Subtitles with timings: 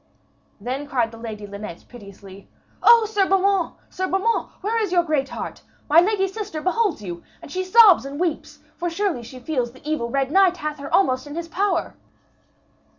[0.59, 2.47] Then cried the Lady Linet piteously:
[2.81, 3.73] 'O Sir Beaumains!
[3.91, 4.49] Sir Beaumains!
[4.61, 5.61] where is your great heart?
[5.87, 9.87] My lady sister beholds you, and she sobs and weeps, for surely she feels the
[9.87, 11.93] evil Red Knight hath her almost in his power!'